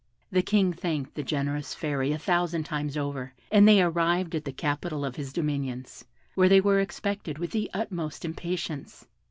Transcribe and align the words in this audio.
The 0.31 0.41
King 0.41 0.73
thanked 0.73 1.13
the 1.13 1.21
generous 1.21 1.75
Fairy 1.75 2.11
a 2.11 2.17
thousand 2.17 2.63
times 2.63 2.97
over, 2.97 3.35
and 3.51 3.67
they 3.67 3.83
arrived 3.83 4.33
at 4.33 4.45
the 4.45 4.51
capital 4.51 5.05
of 5.05 5.15
his 5.15 5.31
dominions, 5.31 6.03
where 6.33 6.49
they 6.49 6.59
were 6.59 6.79
expected 6.79 7.37
with 7.37 7.51
the 7.51 7.69
utmost 7.71 8.25
impatience. 8.25 9.05